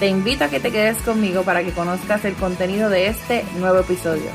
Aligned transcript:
Te 0.00 0.08
invito 0.08 0.44
a 0.44 0.48
que 0.48 0.60
te 0.60 0.72
quedes 0.72 0.96
conmigo 1.02 1.42
para 1.42 1.62
que 1.62 1.72
conozcas 1.72 2.24
el 2.24 2.32
contenido 2.32 2.88
de 2.88 3.08
este 3.08 3.44
nuevo 3.58 3.80
episodio. 3.80 4.30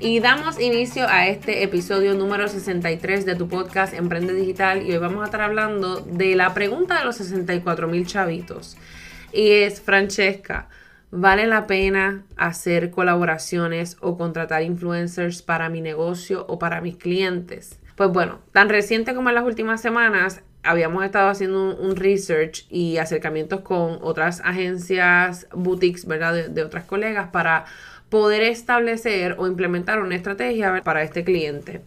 Y 0.00 0.18
damos 0.18 0.60
inicio 0.60 1.06
a 1.08 1.28
este 1.28 1.62
episodio 1.62 2.14
número 2.14 2.48
63 2.48 3.24
de 3.24 3.36
tu 3.36 3.46
podcast 3.46 3.94
Emprende 3.94 4.34
Digital 4.34 4.84
y 4.84 4.90
hoy 4.90 4.98
vamos 4.98 5.22
a 5.22 5.26
estar 5.26 5.40
hablando 5.40 6.00
de 6.00 6.34
la 6.34 6.52
pregunta 6.52 6.98
de 6.98 7.04
los 7.04 7.14
64 7.14 7.86
mil 7.86 8.08
chavitos. 8.08 8.76
Y 9.32 9.52
es, 9.52 9.80
Francesca, 9.80 10.68
¿vale 11.12 11.46
la 11.46 11.68
pena 11.68 12.24
hacer 12.36 12.90
colaboraciones 12.90 13.98
o 14.00 14.18
contratar 14.18 14.64
influencers 14.64 15.42
para 15.42 15.68
mi 15.68 15.80
negocio 15.80 16.44
o 16.48 16.58
para 16.58 16.80
mis 16.80 16.96
clientes? 16.96 17.78
Pues 17.96 18.10
bueno, 18.10 18.40
tan 18.52 18.68
reciente 18.68 19.14
como 19.14 19.30
en 19.30 19.34
las 19.34 19.44
últimas 19.44 19.80
semanas, 19.80 20.42
habíamos 20.62 21.04
estado 21.04 21.28
haciendo 21.30 21.74
un, 21.74 21.96
research 21.96 22.66
y 22.68 22.98
acercamientos 22.98 23.62
con 23.62 23.98
otras 24.02 24.42
agencias, 24.44 25.46
boutiques, 25.52 26.06
¿verdad? 26.06 26.34
De, 26.34 26.48
de 26.48 26.62
otras 26.62 26.84
colegas 26.84 27.28
para 27.28 27.64
poder 28.10 28.42
establecer 28.42 29.36
o 29.38 29.46
implementar 29.46 30.00
una 30.00 30.14
estrategia 30.14 30.82
para 30.84 31.02
este 31.02 31.24
cliente. 31.24 31.82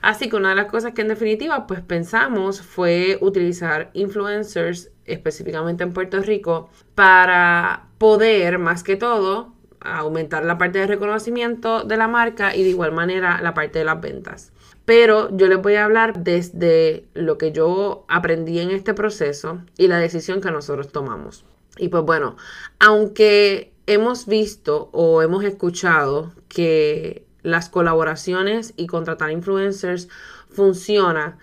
Así 0.00 0.28
que 0.28 0.34
una 0.34 0.50
de 0.50 0.56
las 0.56 0.66
cosas 0.66 0.94
que 0.94 1.02
en 1.02 1.08
definitiva 1.08 1.66
pues 1.68 1.80
pensamos 1.80 2.60
fue 2.60 3.18
utilizar 3.20 3.90
influencers 3.92 4.90
específicamente 5.04 5.84
en 5.84 5.92
Puerto 5.92 6.20
Rico 6.20 6.70
para 6.96 7.86
poder 7.98 8.58
más 8.58 8.82
que 8.82 8.96
todo 8.96 9.54
aumentar 9.80 10.44
la 10.44 10.58
parte 10.58 10.80
de 10.80 10.86
reconocimiento 10.88 11.84
de 11.84 11.96
la 11.96 12.08
marca 12.08 12.54
y 12.54 12.64
de 12.64 12.70
igual 12.70 12.92
manera 12.92 13.40
la 13.40 13.54
parte 13.54 13.78
de 13.78 13.84
las 13.84 14.00
ventas. 14.00 14.52
Pero 14.84 15.34
yo 15.36 15.46
les 15.46 15.62
voy 15.62 15.74
a 15.74 15.84
hablar 15.84 16.24
desde 16.24 17.04
lo 17.14 17.38
que 17.38 17.52
yo 17.52 18.04
aprendí 18.08 18.58
en 18.58 18.70
este 18.70 18.94
proceso 18.94 19.62
y 19.78 19.86
la 19.88 19.98
decisión 19.98 20.40
que 20.40 20.50
nosotros 20.50 20.90
tomamos. 20.90 21.44
Y 21.78 21.88
pues 21.88 22.02
bueno, 22.04 22.36
aunque 22.80 23.72
hemos 23.86 24.26
visto 24.26 24.90
o 24.92 25.22
hemos 25.22 25.44
escuchado 25.44 26.32
que 26.48 27.24
las 27.42 27.68
colaboraciones 27.68 28.72
y 28.76 28.86
contratar 28.86 29.30
influencers 29.30 30.08
funciona. 30.48 31.38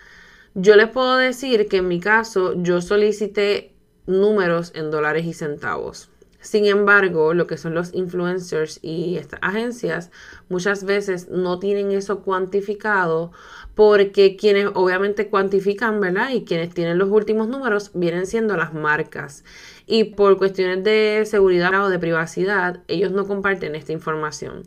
Yo 0.54 0.76
les 0.76 0.90
puedo 0.90 1.18
decir 1.18 1.68
que 1.68 1.78
en 1.78 1.88
mi 1.88 2.00
caso 2.00 2.54
yo 2.56 2.82
solicité 2.82 3.74
números 4.08 4.72
en 4.76 4.92
dólares 4.92 5.26
y 5.26 5.34
centavos. 5.34 6.09
Sin 6.42 6.66
embargo, 6.66 7.34
lo 7.34 7.48
que 7.48 7.58
son 7.58 7.74
los 7.74 7.94
influencers 7.94 8.80
y 8.82 9.18
estas 9.18 9.40
agencias 9.44 10.10
muchas 10.48 10.86
veces 10.86 11.28
no 11.30 11.60
tienen 11.60 11.92
eso 11.92 12.22
cuantificado 12.22 13.32
porque 13.76 14.38
quienes 14.38 14.70
obviamente 14.74 15.28
cuantifican, 15.30 16.00
¿verdad? 16.00 16.30
Y 16.32 16.46
quienes 16.46 16.74
tienen 16.74 16.98
los 16.98 17.10
últimos 17.10 17.50
números 17.50 17.92
vienen 17.94 18.26
siendo 18.26 18.56
las 18.56 18.74
marcas. 18.74 19.44
Y 19.86 20.06
por 20.06 20.38
cuestiones 20.38 20.84
de 20.84 21.24
seguridad 21.26 21.86
o 21.86 21.90
de 21.90 22.00
privacidad, 22.00 22.84
ellos 22.88 23.12
no 23.12 23.28
comparten 23.28 23.76
esta 23.76 23.92
información. 23.92 24.64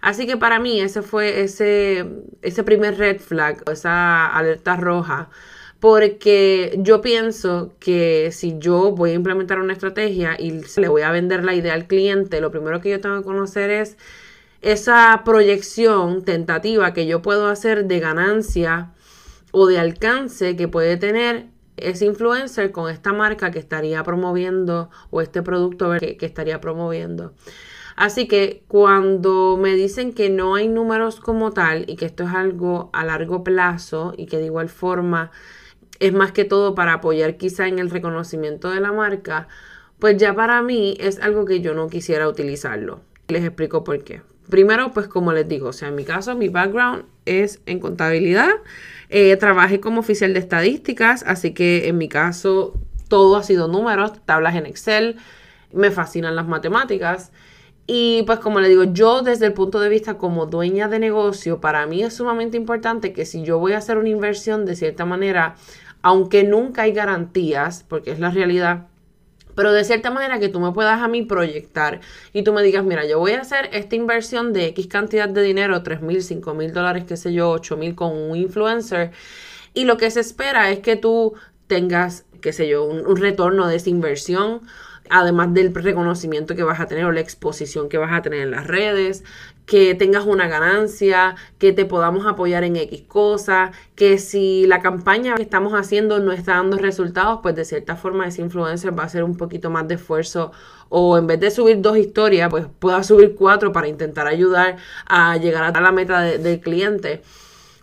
Así 0.00 0.26
que 0.26 0.36
para 0.36 0.60
mí 0.60 0.80
ese 0.80 1.02
fue 1.02 1.40
ese, 1.42 2.06
ese 2.42 2.62
primer 2.62 2.98
red 2.98 3.18
flag, 3.20 3.62
esa 3.70 4.26
alerta 4.26 4.76
roja 4.76 5.30
porque 5.86 6.74
yo 6.78 7.00
pienso 7.00 7.72
que 7.78 8.30
si 8.32 8.58
yo 8.58 8.90
voy 8.90 9.10
a 9.10 9.14
implementar 9.14 9.60
una 9.60 9.72
estrategia 9.72 10.34
y 10.36 10.60
le 10.78 10.88
voy 10.88 11.02
a 11.02 11.12
vender 11.12 11.44
la 11.44 11.54
idea 11.54 11.74
al 11.74 11.86
cliente, 11.86 12.40
lo 12.40 12.50
primero 12.50 12.80
que 12.80 12.90
yo 12.90 13.00
tengo 13.00 13.18
que 13.18 13.22
conocer 13.22 13.70
es 13.70 13.96
esa 14.62 15.22
proyección 15.24 16.24
tentativa 16.24 16.92
que 16.92 17.06
yo 17.06 17.22
puedo 17.22 17.46
hacer 17.46 17.84
de 17.84 18.00
ganancia 18.00 18.94
o 19.52 19.68
de 19.68 19.78
alcance 19.78 20.56
que 20.56 20.66
puede 20.66 20.96
tener 20.96 21.46
ese 21.76 22.06
influencer 22.06 22.72
con 22.72 22.90
esta 22.90 23.12
marca 23.12 23.52
que 23.52 23.60
estaría 23.60 24.02
promoviendo 24.02 24.90
o 25.10 25.20
este 25.20 25.40
producto 25.40 25.92
que, 26.00 26.18
estaría 26.20 26.60
promoviendo. 26.60 27.32
Así 27.94 28.26
que 28.26 28.64
cuando 28.66 29.56
me 29.56 29.76
dicen 29.76 30.14
que 30.14 30.30
no 30.30 30.56
hay 30.56 30.66
números 30.66 31.20
como 31.20 31.52
tal 31.52 31.84
y 31.86 31.94
que 31.94 32.06
esto 32.06 32.24
es 32.24 32.30
algo 32.30 32.90
a 32.92 33.04
largo 33.04 33.44
plazo 33.44 34.14
y 34.16 34.26
que 34.26 34.38
de 34.38 34.46
igual 34.46 34.68
forma 34.68 35.30
es 36.00 36.12
más 36.12 36.32
que 36.32 36.44
todo 36.44 36.74
para 36.74 36.94
apoyar 36.94 37.36
quizá 37.36 37.68
en 37.68 37.78
el 37.78 37.90
reconocimiento 37.90 38.70
de 38.70 38.80
la 38.80 38.92
marca, 38.92 39.48
pues 39.98 40.16
ya 40.16 40.34
para 40.34 40.62
mí 40.62 40.96
es 41.00 41.20
algo 41.20 41.44
que 41.44 41.60
yo 41.60 41.74
no 41.74 41.88
quisiera 41.88 42.28
utilizarlo. 42.28 43.00
Les 43.28 43.44
explico 43.44 43.82
por 43.82 44.04
qué. 44.04 44.22
Primero, 44.48 44.92
pues 44.92 45.08
como 45.08 45.32
les 45.32 45.48
digo, 45.48 45.68
o 45.68 45.72
sea, 45.72 45.88
en 45.88 45.96
mi 45.96 46.04
caso, 46.04 46.36
mi 46.36 46.48
background 46.48 47.04
es 47.24 47.60
en 47.66 47.80
contabilidad. 47.80 48.50
Eh, 49.08 49.36
trabajé 49.36 49.80
como 49.80 50.00
oficial 50.00 50.34
de 50.34 50.38
estadísticas, 50.38 51.24
así 51.26 51.52
que 51.52 51.88
en 51.88 51.98
mi 51.98 52.08
caso 52.08 52.74
todo 53.08 53.36
ha 53.36 53.42
sido 53.42 53.66
números, 53.66 54.12
tablas 54.24 54.54
en 54.54 54.66
Excel. 54.66 55.16
Me 55.72 55.90
fascinan 55.90 56.36
las 56.36 56.46
matemáticas. 56.46 57.32
Y 57.86 58.24
pues 58.24 58.40
como 58.40 58.60
le 58.60 58.68
digo, 58.68 58.84
yo 58.84 59.22
desde 59.22 59.46
el 59.46 59.52
punto 59.52 59.78
de 59.78 59.88
vista 59.88 60.18
como 60.18 60.46
dueña 60.46 60.88
de 60.88 60.98
negocio, 60.98 61.60
para 61.60 61.86
mí 61.86 62.02
es 62.02 62.14
sumamente 62.14 62.56
importante 62.56 63.12
que 63.12 63.24
si 63.24 63.44
yo 63.44 63.58
voy 63.58 63.74
a 63.74 63.78
hacer 63.78 63.96
una 63.98 64.08
inversión 64.08 64.66
de 64.66 64.74
cierta 64.74 65.04
manera, 65.04 65.54
aunque 66.02 66.42
nunca 66.42 66.82
hay 66.82 66.92
garantías, 66.92 67.84
porque 67.88 68.10
es 68.10 68.18
la 68.18 68.30
realidad, 68.30 68.88
pero 69.54 69.72
de 69.72 69.84
cierta 69.84 70.10
manera 70.10 70.38
que 70.40 70.48
tú 70.48 70.58
me 70.60 70.72
puedas 70.72 71.00
a 71.00 71.08
mí 71.08 71.22
proyectar 71.22 72.00
y 72.32 72.42
tú 72.42 72.52
me 72.52 72.62
digas, 72.62 72.84
mira, 72.84 73.06
yo 73.06 73.20
voy 73.20 73.32
a 73.32 73.40
hacer 73.40 73.70
esta 73.72 73.94
inversión 73.94 74.52
de 74.52 74.66
X 74.66 74.88
cantidad 74.88 75.28
de 75.28 75.42
dinero, 75.42 75.82
3 75.82 76.02
mil, 76.02 76.22
5 76.22 76.54
mil 76.54 76.72
dólares, 76.72 77.04
qué 77.06 77.16
sé 77.16 77.32
yo, 77.32 77.50
8 77.50 77.76
mil 77.76 77.94
con 77.94 78.12
un 78.12 78.36
influencer, 78.36 79.12
y 79.74 79.84
lo 79.84 79.96
que 79.96 80.10
se 80.10 80.20
espera 80.20 80.70
es 80.70 80.80
que 80.80 80.96
tú 80.96 81.34
tengas, 81.68 82.26
qué 82.40 82.52
sé 82.52 82.68
yo, 82.68 82.84
un 82.84 83.16
retorno 83.16 83.68
de 83.68 83.76
esa 83.76 83.90
inversión 83.90 84.62
además 85.10 85.52
del 85.54 85.74
reconocimiento 85.74 86.54
que 86.54 86.62
vas 86.62 86.80
a 86.80 86.86
tener 86.86 87.04
o 87.04 87.12
la 87.12 87.20
exposición 87.20 87.88
que 87.88 87.98
vas 87.98 88.12
a 88.12 88.22
tener 88.22 88.40
en 88.40 88.50
las 88.50 88.66
redes, 88.66 89.24
que 89.66 89.94
tengas 89.94 90.24
una 90.24 90.48
ganancia, 90.48 91.34
que 91.58 91.72
te 91.72 91.84
podamos 91.84 92.26
apoyar 92.26 92.64
en 92.64 92.76
X 92.76 93.02
cosas, 93.02 93.76
que 93.96 94.18
si 94.18 94.66
la 94.66 94.80
campaña 94.80 95.34
que 95.34 95.42
estamos 95.42 95.74
haciendo 95.74 96.20
no 96.20 96.32
está 96.32 96.54
dando 96.54 96.78
resultados, 96.78 97.40
pues 97.42 97.56
de 97.56 97.64
cierta 97.64 97.96
forma 97.96 98.26
ese 98.28 98.42
influencer 98.42 98.96
va 98.96 99.02
a 99.02 99.06
hacer 99.06 99.24
un 99.24 99.36
poquito 99.36 99.68
más 99.68 99.88
de 99.88 99.96
esfuerzo 99.96 100.52
o 100.88 101.18
en 101.18 101.26
vez 101.26 101.40
de 101.40 101.50
subir 101.50 101.80
dos 101.80 101.98
historias, 101.98 102.48
pues 102.48 102.66
pueda 102.78 103.02
subir 103.02 103.34
cuatro 103.34 103.72
para 103.72 103.88
intentar 103.88 104.26
ayudar 104.28 104.76
a 105.06 105.36
llegar 105.36 105.76
a 105.76 105.80
la 105.80 105.92
meta 105.92 106.20
del 106.20 106.60
cliente. 106.60 107.22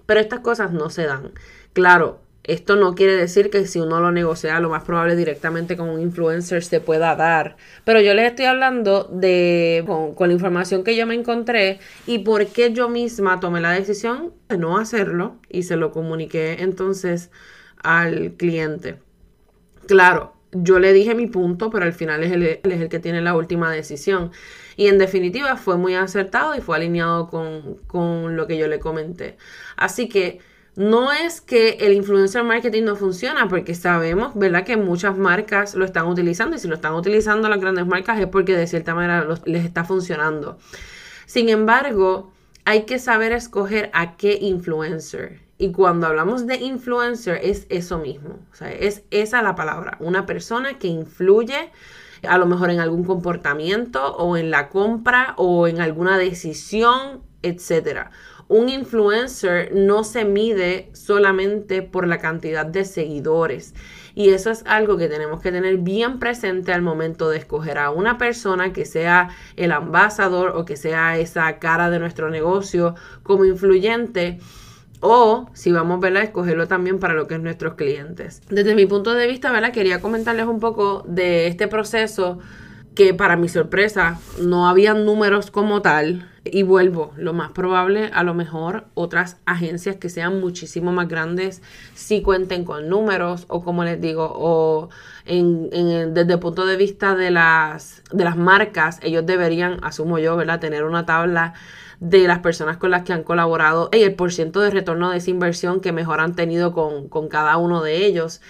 Pero 0.05 0.19
estas 0.19 0.39
cosas 0.39 0.71
no 0.71 0.89
se 0.89 1.05
dan. 1.05 1.31
Claro, 1.73 2.22
esto 2.43 2.75
no 2.75 2.93
quiere 2.93 3.15
decir 3.15 3.49
que 3.49 3.65
si 3.67 3.79
uno 3.79 4.01
lo 4.01 4.11
negocia, 4.11 4.59
lo 4.59 4.69
más 4.69 4.83
probable 4.83 5.15
directamente 5.15 5.77
con 5.77 5.89
un 5.89 6.01
influencer 6.01 6.63
se 6.63 6.81
pueda 6.81 7.15
dar. 7.15 7.55
Pero 7.85 8.01
yo 8.01 8.13
les 8.13 8.29
estoy 8.29 8.45
hablando 8.45 9.05
de 9.05 9.83
con, 9.87 10.27
la 10.27 10.33
información 10.33 10.83
que 10.83 10.97
yo 10.97 11.07
me 11.07 11.15
encontré 11.15 11.79
y 12.05 12.19
por 12.19 12.45
qué 12.47 12.73
yo 12.73 12.89
misma 12.89 13.39
tomé 13.39 13.61
la 13.61 13.71
decisión 13.71 14.33
de 14.49 14.57
no 14.57 14.77
hacerlo 14.77 15.37
y 15.49 15.63
se 15.63 15.77
lo 15.77 15.91
comuniqué 15.91 16.57
entonces 16.59 17.31
al 17.81 18.33
cliente. 18.33 18.99
Claro, 19.87 20.33
yo 20.51 20.79
le 20.79 20.91
dije 20.91 21.15
mi 21.15 21.27
punto, 21.27 21.69
pero 21.69 21.85
al 21.85 21.93
final 21.93 22.23
es 22.23 22.31
es 22.63 22.81
el 22.81 22.89
que 22.89 22.99
tiene 22.99 23.21
la 23.21 23.35
última 23.35 23.71
decisión. 23.71 24.31
Y 24.75 24.87
en 24.87 24.97
definitiva 24.97 25.55
fue 25.55 25.77
muy 25.77 25.95
acertado 25.95 26.55
y 26.55 26.61
fue 26.61 26.75
alineado 26.75 27.29
con, 27.29 27.75
con 27.87 28.35
lo 28.35 28.47
que 28.47 28.57
yo 28.57 28.67
le 28.67 28.79
comenté. 28.79 29.37
Así 29.77 30.09
que 30.09 30.39
no 30.75 31.11
es 31.11 31.39
que 31.39 31.77
el 31.81 31.93
influencer 31.93 32.43
marketing 32.43 32.83
no 32.83 32.95
funciona, 32.95 33.47
porque 33.47 33.75
sabemos, 33.75 34.33
¿verdad?, 34.35 34.63
que 34.63 34.75
muchas 34.75 35.17
marcas 35.17 35.75
lo 35.75 35.85
están 35.85 36.07
utilizando 36.07 36.55
y 36.55 36.59
si 36.59 36.67
lo 36.67 36.75
están 36.75 36.93
utilizando 36.95 37.47
las 37.47 37.59
grandes 37.59 37.85
marcas 37.85 38.19
es 38.19 38.27
porque 38.27 38.55
de 38.55 38.65
cierta 38.65 38.95
manera 38.95 39.27
les 39.45 39.65
está 39.65 39.83
funcionando. 39.83 40.57
Sin 41.27 41.49
embargo, 41.49 42.31
hay 42.65 42.83
que 42.83 42.97
saber 42.97 43.33
escoger 43.33 43.91
a 43.93 44.17
qué 44.17 44.37
influencer. 44.41 45.41
Y 45.59 45.71
cuando 45.71 46.07
hablamos 46.07 46.47
de 46.47 46.55
influencer 46.55 47.39
es 47.43 47.67
eso 47.69 47.99
mismo, 47.99 48.39
es 48.79 49.03
esa 49.11 49.41
la 49.43 49.55
palabra, 49.55 49.97
una 49.99 50.25
persona 50.25 50.79
que 50.79 50.87
influye 50.87 51.71
a 52.27 52.37
lo 52.37 52.47
mejor 52.47 52.71
en 52.71 52.79
algún 52.79 53.03
comportamiento 53.03 54.15
o 54.15 54.35
en 54.37 54.49
la 54.49 54.69
compra 54.69 55.35
o 55.37 55.67
en 55.67 55.79
alguna 55.79 56.17
decisión 56.17 57.21
etcétera. 57.43 58.09
Un 58.47 58.69
influencer 58.69 59.73
no 59.73 60.03
se 60.03 60.25
mide 60.25 60.89
solamente 60.93 61.81
por 61.81 62.07
la 62.07 62.19
cantidad 62.19 62.65
de 62.65 62.85
seguidores. 62.85 63.73
Y 64.15 64.29
eso 64.29 64.51
es 64.51 64.63
algo 64.67 64.97
que 64.97 65.07
tenemos 65.07 65.41
que 65.41 65.51
tener 65.51 65.77
bien 65.77 66.19
presente 66.19 66.71
al 66.71 66.81
momento 66.81 67.29
de 67.29 67.37
escoger 67.37 67.77
a 67.79 67.89
una 67.89 68.17
persona 68.17 68.71
que 68.71 68.85
sea 68.85 69.29
el 69.55 69.71
ambasador 69.71 70.53
o 70.55 70.65
que 70.65 70.77
sea 70.77 71.17
esa 71.17 71.57
cara 71.57 71.89
de 71.89 71.99
nuestro 71.99 72.29
negocio 72.29 72.95
como 73.23 73.45
influyente 73.45 74.39
o 74.99 75.49
si 75.53 75.71
vamos 75.71 76.01
a 76.03 76.21
escogerlo 76.21 76.67
también 76.67 76.97
para 76.97 77.13
lo 77.13 77.27
que 77.27 77.35
es 77.35 77.41
nuestros 77.41 77.73
clientes. 77.73 78.41
Desde 78.49 78.73
mi 78.73 78.85
punto 78.85 79.13
de 79.13 79.27
vista, 79.27 79.51
¿verdad? 79.51 79.73
quería 79.73 79.99
comentarles 79.99 80.45
un 80.45 80.61
poco 80.61 81.03
de 81.05 81.47
este 81.47 81.67
proceso 81.67 82.39
que 82.95 83.13
para 83.13 83.35
mi 83.35 83.49
sorpresa 83.49 84.19
no 84.39 84.67
había 84.67 84.93
números 84.93 85.51
como 85.51 85.81
tal. 85.81 86.29
Y 86.45 86.63
vuelvo, 86.63 87.13
lo 87.15 87.31
más 87.31 87.53
probable, 87.53 88.09
a 88.13 88.23
lo 88.23 88.33
mejor 88.33 88.83
otras 88.95 89.37
agencias 89.45 89.95
que 89.95 90.09
sean 90.09 90.41
muchísimo 90.41 90.91
más 90.91 91.07
grandes 91.07 91.61
sí 91.95 92.21
cuenten 92.21 92.65
con 92.65 92.89
números 92.89 93.45
o 93.47 93.63
como 93.63 93.85
les 93.85 94.01
digo, 94.01 94.29
o 94.35 94.89
en, 95.25 95.69
desde 96.13 96.33
el 96.33 96.39
punto 96.39 96.65
de 96.65 96.75
vista 96.75 97.15
de 97.15 97.31
las, 97.31 98.03
de 98.11 98.25
las 98.25 98.35
marcas, 98.35 98.99
ellos 99.03 99.25
deberían, 99.25 99.79
asumo 99.83 100.19
yo, 100.19 100.35
¿verdad?, 100.35 100.59
tener 100.59 100.83
una 100.83 101.05
tabla 101.05 101.53
de 102.01 102.27
las 102.27 102.39
personas 102.39 102.75
con 102.75 102.91
las 102.91 103.03
que 103.03 103.13
han 103.13 103.23
colaborado 103.23 103.89
y 103.93 104.03
el 104.03 104.13
porciento 104.13 104.59
de 104.59 104.69
retorno 104.71 105.11
de 105.11 105.19
esa 105.19 105.29
inversión 105.29 105.79
que 105.79 105.93
mejor 105.93 106.19
han 106.19 106.35
tenido 106.35 106.73
con, 106.73 107.07
con 107.07 107.29
cada 107.29 107.55
uno 107.55 107.81
de 107.81 108.05
ellos. 108.05 108.41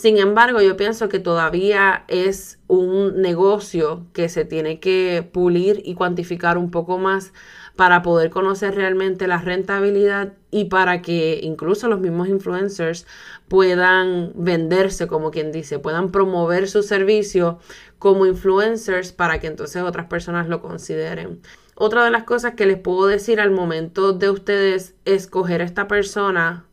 Sin 0.00 0.16
embargo, 0.16 0.62
yo 0.62 0.78
pienso 0.78 1.10
que 1.10 1.18
todavía 1.18 2.04
es 2.08 2.58
un 2.68 3.20
negocio 3.20 4.06
que 4.14 4.30
se 4.30 4.46
tiene 4.46 4.80
que 4.80 5.28
pulir 5.30 5.82
y 5.84 5.92
cuantificar 5.94 6.56
un 6.56 6.70
poco 6.70 6.96
más 6.96 7.34
para 7.76 8.00
poder 8.00 8.30
conocer 8.30 8.74
realmente 8.76 9.26
la 9.26 9.42
rentabilidad 9.42 10.32
y 10.50 10.64
para 10.64 11.02
que 11.02 11.40
incluso 11.42 11.86
los 11.86 12.00
mismos 12.00 12.28
influencers 12.28 13.06
puedan 13.46 14.32
venderse, 14.36 15.06
como 15.06 15.30
quien 15.30 15.52
dice, 15.52 15.78
puedan 15.78 16.10
promover 16.10 16.66
su 16.66 16.82
servicio 16.82 17.58
como 17.98 18.24
influencers 18.24 19.12
para 19.12 19.38
que 19.38 19.48
entonces 19.48 19.82
otras 19.82 20.06
personas 20.06 20.48
lo 20.48 20.62
consideren. 20.62 21.42
Otra 21.74 22.06
de 22.06 22.10
las 22.10 22.24
cosas 22.24 22.54
que 22.54 22.64
les 22.64 22.78
puedo 22.78 23.06
decir 23.06 23.38
al 23.38 23.50
momento 23.50 24.14
de 24.14 24.30
ustedes 24.30 24.94
escoger 25.04 25.60
a 25.60 25.64
esta 25.64 25.88
persona 25.88 26.69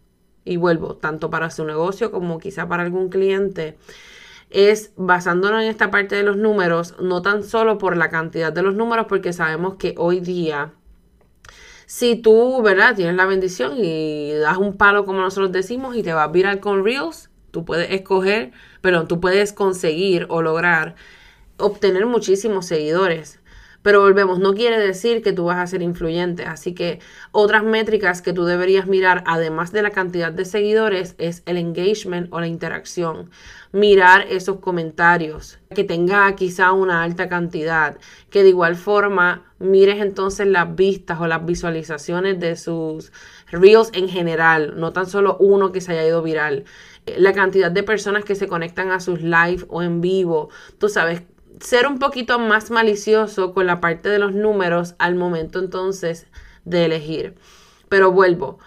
y 0.48 0.58
vuelvo, 0.58 0.96
tanto 0.96 1.30
para 1.30 1.50
su 1.50 1.66
negocio 1.66 2.12
como 2.12 2.40
quizá 2.40 2.68
para 2.68 2.84
algún 2.84 3.10
cliente, 3.10 3.78
es 4.50 4.94
basándonos 4.96 5.62
en 5.62 5.70
esta 5.70 5.92
parte 5.92 6.16
de 6.16 6.24
los 6.24 6.38
números, 6.38 6.96
no 7.00 7.22
tan 7.22 7.44
solo 7.44 7.78
por 7.78 7.98
la 7.98 8.10
cantidad 8.10 8.54
de 8.54 8.62
los 8.62 8.76
números, 8.76 9.08
porque 9.10 9.34
sabemos 9.34 9.76
que 9.76 9.94
hoy 9.98 10.20
día, 10.22 10.74
si 11.86 12.16
tú, 12.16 12.62
¿verdad? 12.62 12.96
Tienes 12.96 13.16
la 13.16 13.26
bendición 13.26 13.74
y 13.78 14.34
das 14.34 14.58
un 14.58 14.78
palo, 14.78 15.06
como 15.06 15.20
nosotros 15.20 15.52
decimos, 15.52 15.96
y 15.96 16.04
te 16.04 16.14
vas 16.14 16.32
viral 16.32 16.60
con 16.60 16.84
Reels, 16.86 17.30
tú 17.52 17.66
puedes 17.66 17.92
escoger, 17.92 18.52
perdón, 18.82 19.08
tú 19.08 19.20
puedes 19.20 19.54
conseguir 19.54 20.26
o 20.30 20.42
lograr 20.42 20.96
obtener 21.58 22.06
muchísimos 22.06 22.68
seguidores. 22.68 23.40
Pero 23.88 24.01
volvemos, 24.01 24.39
no 24.39 24.54
quiere 24.54 24.78
decir 24.78 25.22
que 25.22 25.31
tú 25.31 25.45
vas 25.45 25.60
a 25.60 25.66
ser 25.66 25.81
influyente. 25.81 26.44
Así 26.44 26.74
que 26.74 27.00
otras 27.31 27.63
métricas 27.63 28.22
que 28.22 28.34
tú 28.34 28.44
deberías 28.44 28.86
mirar, 28.86 29.24
además 29.25 29.72
de 29.72 29.81
la 29.81 29.92
cantidad 29.92 30.30
de 30.30 30.44
seguidores, 30.44 31.16
es 31.19 31.42
el 31.45 31.56
engagement 31.56 32.28
o 32.34 32.42
la 32.42 32.48
interacción. 32.48 33.30
Mirar 33.72 34.25
esos 34.30 34.60
comentarios, 34.60 35.60
que 35.74 35.86
tenga 35.86 36.36
quizá 36.36 36.74
una 36.74 37.01
alta 37.01 37.30
cantidad, 37.30 37.98
que 38.30 38.44
de 38.44 38.50
igual 38.50 38.75
forma 38.75 39.45
mires 39.57 40.01
entonces 40.01 40.48
las 40.48 40.75
vistas 40.75 41.22
o 41.22 41.28
las 41.28 41.45
visualizaciones 41.45 42.42
de 42.42 42.57
sus 42.57 43.13
reels 43.50 43.92
en 43.94 44.10
general, 44.10 44.74
no 44.75 44.92
tan 44.92 45.06
solo 45.06 45.38
uno 45.40 45.72
que 45.72 45.80
se 45.80 45.94
haya 45.94 46.06
ido 46.06 46.22
viral 46.22 46.66
la 47.18 47.31
cantidad 47.31 47.72
de 47.72 47.83
personas 47.83 48.25
que 48.25 48.36
se 48.36 48.50
conectan 48.50 48.92
a 48.92 49.00
sus 49.00 49.22
live 49.22 49.63
o 49.69 49.81
en 49.81 50.01
vivo. 50.01 50.50
Tú 50.78 50.90
sabes, 50.90 51.22
ser 51.59 51.88
un 51.88 52.00
poquito 52.00 52.39
más 52.39 52.71
malicioso 52.71 53.54
con 53.54 53.68
la 53.68 53.80
parte 53.80 54.09
de 54.09 54.19
los 54.19 54.33
números 54.33 54.95
al 55.00 55.15
momento 55.15 55.59
entonces 55.59 56.27
de 56.65 56.86
elegir. 56.86 57.36
Pero 57.89 58.12
vuelvo, 58.12 58.59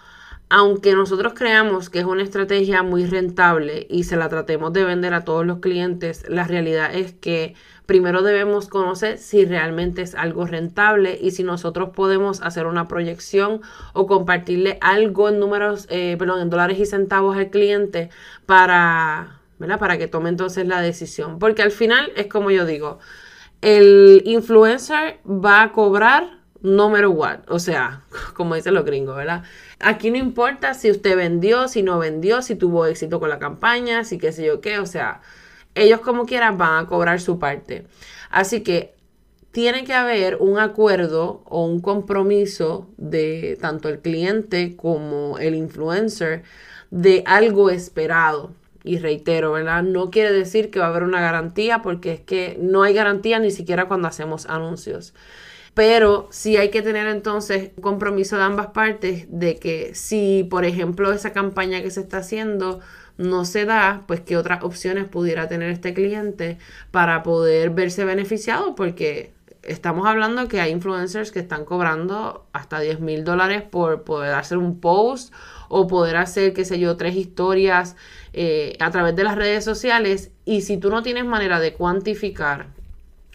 aunque 0.49 0.95
nosotros 0.95 1.33
creamos 1.33 1.89
que 1.89 1.99
es 1.99 2.05
una 2.05 2.23
estrategia 2.23 2.83
muy 2.83 3.05
rentable 3.05 3.87
y 3.89 4.03
se 4.03 4.17
la 4.17 4.27
tratemos 4.27 4.73
de 4.73 4.83
vender 4.83 5.13
a 5.13 5.23
todos 5.23 5.45
los 5.45 5.59
clientes, 5.59 6.25
la 6.27 6.43
realidad 6.43 6.93
es 6.93 7.13
que 7.13 7.55
primero 7.85 8.21
debemos 8.21 8.67
conocer 8.67 9.17
si 9.17 9.45
realmente 9.45 10.01
es 10.01 10.15
algo 10.15 10.45
rentable 10.45 11.17
y 11.21 11.31
si 11.31 11.43
nosotros 11.43 11.89
podemos 11.95 12.41
hacer 12.41 12.65
una 12.65 12.87
proyección 12.87 13.61
o 13.93 14.07
compartirle 14.07 14.77
algo 14.81 15.29
en 15.29 15.39
números, 15.39 15.87
eh, 15.89 16.15
perdón, 16.17 16.41
en 16.41 16.49
dólares 16.49 16.79
y 16.79 16.85
centavos 16.85 17.37
al 17.37 17.49
cliente 17.49 18.09
para 18.45 19.40
para 19.79 19.97
que 19.97 20.07
tome 20.07 20.29
entonces 20.29 20.67
la 20.67 20.81
decisión. 20.81 21.39
Porque 21.39 21.61
al 21.61 21.71
final 21.71 22.11
es 22.15 22.27
como 22.27 22.51
yo 22.51 22.65
digo, 22.65 22.99
el 23.61 24.21
influencer 24.25 25.19
va 25.25 25.63
a 25.63 25.71
cobrar 25.71 26.41
no 26.61 26.89
matter 26.89 27.07
what, 27.07 27.39
o 27.47 27.59
sea, 27.59 28.03
como 28.35 28.55
dicen 28.55 28.73
los 28.73 28.85
gringos, 28.85 29.15
¿verdad? 29.15 29.43
Aquí 29.79 30.11
no 30.11 30.17
importa 30.17 30.73
si 30.73 30.91
usted 30.91 31.15
vendió, 31.15 31.67
si 31.67 31.83
no 31.83 31.99
vendió, 31.99 32.41
si 32.41 32.55
tuvo 32.55 32.85
éxito 32.85 33.19
con 33.19 33.29
la 33.29 33.39
campaña, 33.39 34.03
si 34.03 34.17
qué 34.17 34.31
sé 34.31 34.45
yo 34.45 34.61
qué, 34.61 34.79
o 34.79 34.85
sea, 34.85 35.21
ellos 35.75 36.01
como 36.01 36.25
quieran 36.25 36.57
van 36.57 36.85
a 36.85 36.87
cobrar 36.87 37.19
su 37.19 37.39
parte. 37.39 37.87
Así 38.29 38.61
que 38.61 38.93
tiene 39.51 39.83
que 39.83 39.93
haber 39.93 40.37
un 40.37 40.59
acuerdo 40.59 41.43
o 41.45 41.65
un 41.65 41.81
compromiso 41.81 42.87
de 42.97 43.57
tanto 43.59 43.89
el 43.89 43.99
cliente 43.99 44.75
como 44.77 45.37
el 45.39 45.55
influencer 45.55 46.43
de 46.89 47.23
algo 47.25 47.69
esperado 47.69 48.53
y 48.83 48.97
reitero, 48.97 49.51
¿verdad? 49.51 49.83
No 49.83 50.09
quiere 50.11 50.31
decir 50.31 50.71
que 50.71 50.79
va 50.79 50.85
a 50.87 50.89
haber 50.89 51.03
una 51.03 51.21
garantía 51.21 51.81
porque 51.81 52.13
es 52.13 52.21
que 52.21 52.57
no 52.61 52.83
hay 52.83 52.93
garantía 52.93 53.39
ni 53.39 53.51
siquiera 53.51 53.87
cuando 53.87 54.07
hacemos 54.07 54.45
anuncios. 54.47 55.13
Pero 55.73 56.27
sí 56.31 56.57
hay 56.57 56.69
que 56.69 56.81
tener 56.81 57.07
entonces 57.07 57.71
un 57.77 57.83
compromiso 57.83 58.37
de 58.37 58.43
ambas 58.43 58.67
partes 58.67 59.25
de 59.29 59.55
que 59.57 59.95
si, 59.95 60.45
por 60.49 60.65
ejemplo, 60.65 61.13
esa 61.13 61.31
campaña 61.31 61.81
que 61.81 61.91
se 61.91 62.01
está 62.01 62.17
haciendo 62.17 62.81
no 63.17 63.45
se 63.45 63.65
da, 63.65 64.03
pues 64.07 64.21
qué 64.21 64.35
otras 64.37 64.63
opciones 64.63 65.05
pudiera 65.07 65.47
tener 65.47 65.69
este 65.69 65.93
cliente 65.93 66.57
para 66.91 67.23
poder 67.23 67.69
verse 67.69 68.03
beneficiado 68.03 68.75
porque 68.75 69.31
estamos 69.63 70.07
hablando 70.07 70.47
que 70.47 70.61
hay 70.61 70.71
influencers 70.71 71.31
que 71.31 71.39
están 71.39 71.65
cobrando 71.65 72.47
hasta 72.53 72.79
10 72.79 72.99
mil 72.99 73.23
dólares 73.23 73.61
por 73.61 74.03
poder 74.03 74.33
hacer 74.33 74.57
un 74.57 74.79
post 74.79 75.33
o 75.69 75.87
poder 75.87 76.17
hacer, 76.17 76.53
qué 76.53 76.65
sé 76.65 76.79
yo, 76.79 76.97
tres 76.97 77.15
historias 77.15 77.95
eh, 78.33 78.75
a 78.79 78.91
través 78.91 79.15
de 79.15 79.23
las 79.23 79.35
redes 79.35 79.63
sociales. 79.63 80.31
Y 80.45 80.61
si 80.61 80.77
tú 80.77 80.89
no 80.89 81.03
tienes 81.03 81.25
manera 81.25 81.59
de 81.59 81.73
cuantificar 81.73 82.67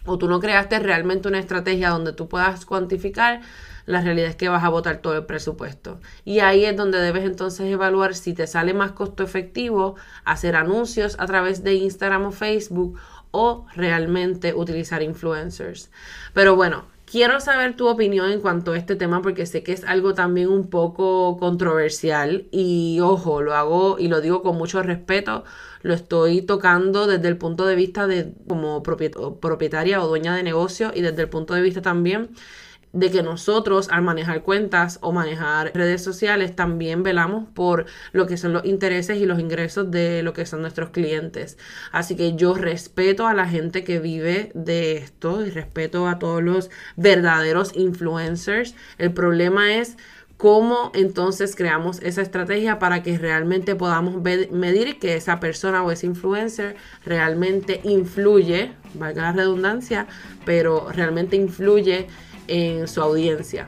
o 0.05 0.17
tú 0.17 0.27
no 0.27 0.39
creaste 0.39 0.79
realmente 0.79 1.27
una 1.27 1.39
estrategia 1.39 1.89
donde 1.89 2.13
tú 2.13 2.27
puedas 2.27 2.65
cuantificar, 2.65 3.41
la 3.87 4.01
realidad 4.01 4.29
es 4.29 4.35
que 4.35 4.49
vas 4.49 4.63
a 4.63 4.69
botar 4.69 4.97
todo 4.97 5.15
el 5.15 5.25
presupuesto. 5.25 5.99
Y 6.25 6.39
ahí 6.39 6.65
es 6.65 6.75
donde 6.75 6.99
debes 6.99 7.23
entonces 7.23 7.71
evaluar 7.71 8.15
si 8.15 8.33
te 8.33 8.45
sale 8.45 8.73
más 8.73 8.91
costo 8.91 9.23
efectivo 9.23 9.95
hacer 10.25 10.55
anuncios 10.55 11.15
a 11.19 11.25
través 11.25 11.63
de 11.63 11.75
Instagram 11.75 12.25
o 12.25 12.31
Facebook 12.31 12.99
o 13.31 13.65
realmente 13.75 14.53
utilizar 14.53 15.01
influencers. 15.01 15.89
Pero 16.33 16.55
bueno, 16.55 16.85
quiero 17.09 17.39
saber 17.39 17.75
tu 17.75 17.87
opinión 17.87 18.31
en 18.31 18.41
cuanto 18.41 18.73
a 18.73 18.77
este 18.77 18.95
tema 18.95 19.21
porque 19.21 19.45
sé 19.45 19.63
que 19.63 19.71
es 19.71 19.83
algo 19.85 20.13
también 20.13 20.49
un 20.49 20.69
poco 20.69 21.37
controversial 21.37 22.45
y 22.51 22.99
ojo, 23.01 23.41
lo 23.41 23.55
hago 23.55 23.97
y 23.97 24.09
lo 24.09 24.21
digo 24.21 24.43
con 24.43 24.57
mucho 24.57 24.83
respeto, 24.83 25.43
lo 25.81 25.93
estoy 25.93 26.41
tocando 26.41 27.07
desde 27.07 27.27
el 27.29 27.37
punto 27.37 27.65
de 27.65 27.75
vista 27.75 28.07
de 28.07 28.33
como 28.47 28.83
propietaria 28.83 30.03
o 30.03 30.07
dueña 30.07 30.35
de 30.35 30.43
negocio 30.43 30.91
y 30.93 31.01
desde 31.01 31.21
el 31.21 31.29
punto 31.29 31.53
de 31.53 31.61
vista 31.61 31.81
también 31.81 32.29
de 32.97 33.11
que 33.11 33.21
nosotros 33.21 33.89
al 33.91 34.01
manejar 34.01 34.41
cuentas 34.41 34.97
o 35.01 35.11
manejar 35.11 35.71
redes 35.75 36.03
sociales 36.03 36.55
también 36.55 37.03
velamos 37.03 37.47
por 37.53 37.85
lo 38.11 38.25
que 38.25 38.37
son 38.37 38.53
los 38.53 38.65
intereses 38.65 39.17
y 39.17 39.27
los 39.27 39.39
ingresos 39.39 39.91
de 39.91 40.23
lo 40.23 40.33
que 40.33 40.47
son 40.47 40.61
nuestros 40.61 40.89
clientes. 40.89 41.59
Así 41.91 42.15
que 42.15 42.35
yo 42.35 42.55
respeto 42.55 43.27
a 43.27 43.35
la 43.35 43.47
gente 43.47 43.83
que 43.83 43.99
vive 43.99 44.51
de 44.55 44.97
esto 44.97 45.45
y 45.45 45.51
respeto 45.51 46.07
a 46.07 46.17
todos 46.17 46.41
los 46.41 46.71
verdaderos 46.95 47.75
influencers. 47.75 48.73
El 48.97 49.13
problema 49.13 49.75
es 49.75 49.95
cómo 50.37 50.91
entonces 50.95 51.55
creamos 51.55 51.99
esa 52.01 52.23
estrategia 52.23 52.79
para 52.79 53.03
que 53.03 53.17
realmente 53.17 53.75
podamos 53.75 54.23
medir 54.23 54.97
que 54.97 55.15
esa 55.15 55.39
persona 55.39 55.83
o 55.83 55.91
ese 55.91 56.07
influencer 56.07 56.75
realmente 57.05 57.81
influye, 57.83 58.71
valga 58.95 59.23
la 59.23 59.31
redundancia, 59.33 60.07
pero 60.45 60.89
realmente 60.91 61.35
influye 61.35 62.07
en 62.47 62.87
su 62.87 63.01
audiencia. 63.01 63.67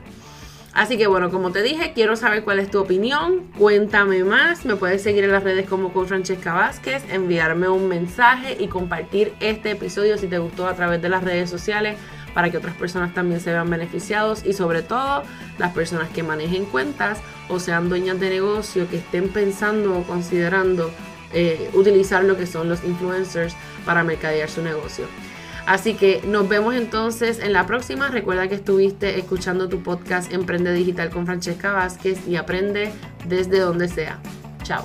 Así 0.72 0.96
que 0.96 1.08
bueno, 1.08 1.30
como 1.30 1.50
te 1.50 1.62
dije, 1.62 1.92
quiero 1.94 2.14
saber 2.14 2.44
cuál 2.44 2.60
es 2.60 2.70
tu 2.70 2.78
opinión. 2.78 3.50
Cuéntame 3.58 4.22
más. 4.22 4.64
Me 4.64 4.76
puedes 4.76 5.02
seguir 5.02 5.24
en 5.24 5.32
las 5.32 5.42
redes 5.42 5.68
como 5.68 5.92
con 5.92 6.06
Francesca 6.06 6.54
Vázquez, 6.54 7.02
enviarme 7.10 7.68
un 7.68 7.88
mensaje 7.88 8.56
y 8.58 8.68
compartir 8.68 9.32
este 9.40 9.72
episodio 9.72 10.16
si 10.16 10.28
te 10.28 10.38
gustó 10.38 10.68
a 10.68 10.74
través 10.74 11.02
de 11.02 11.08
las 11.08 11.24
redes 11.24 11.50
sociales 11.50 11.96
para 12.34 12.50
que 12.50 12.58
otras 12.58 12.76
personas 12.76 13.12
también 13.12 13.40
se 13.40 13.50
vean 13.50 13.68
beneficiados 13.68 14.46
y 14.46 14.52
sobre 14.52 14.82
todo 14.82 15.24
las 15.58 15.72
personas 15.72 16.08
que 16.10 16.22
manejen 16.22 16.64
cuentas 16.64 17.18
o 17.48 17.58
sean 17.58 17.88
dueñas 17.88 18.20
de 18.20 18.30
negocio 18.30 18.88
que 18.88 18.98
estén 18.98 19.28
pensando 19.28 19.98
o 19.98 20.04
considerando 20.04 20.92
eh, 21.32 21.68
utilizar 21.74 22.22
lo 22.22 22.36
que 22.36 22.46
son 22.46 22.68
los 22.68 22.84
influencers 22.84 23.54
para 23.84 24.04
mercadear 24.04 24.48
su 24.48 24.62
negocio. 24.62 25.06
Así 25.66 25.94
que 25.94 26.22
nos 26.26 26.48
vemos 26.48 26.74
entonces 26.74 27.38
en 27.38 27.52
la 27.52 27.66
próxima. 27.66 28.08
Recuerda 28.08 28.48
que 28.48 28.56
estuviste 28.56 29.18
escuchando 29.18 29.68
tu 29.68 29.82
podcast 29.82 30.32
Emprende 30.32 30.72
Digital 30.72 31.10
con 31.10 31.26
Francesca 31.26 31.72
Vázquez 31.72 32.26
y 32.26 32.36
aprende 32.36 32.92
desde 33.26 33.60
donde 33.60 33.88
sea. 33.88 34.18
Chao. 34.62 34.84